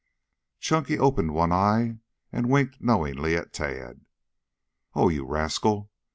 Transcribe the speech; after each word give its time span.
Chunky 0.59 0.97
opened 0.97 1.35
one 1.35 1.51
eye 1.51 1.99
and 2.31 2.49
winked 2.49 2.81
knowingly 2.81 3.35
at 3.35 3.53
Tad. 3.53 4.03
"Oh, 4.95 5.09
you 5.09 5.27
rascal! 5.27 5.91